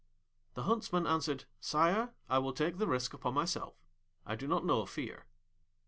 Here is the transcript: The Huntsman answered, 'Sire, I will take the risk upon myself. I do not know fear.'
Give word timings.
The 0.55 0.63
Huntsman 0.63 1.05
answered, 1.05 1.45
'Sire, 1.59 2.11
I 2.27 2.39
will 2.39 2.53
take 2.53 2.79
the 2.79 2.87
risk 2.87 3.13
upon 3.13 3.35
myself. 3.35 3.75
I 4.25 4.35
do 4.35 4.47
not 4.47 4.65
know 4.65 4.83
fear.' 4.87 5.27